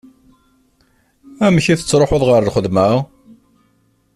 [1.45, 2.87] Amek i tettruḥuḍ ɣer lxedma?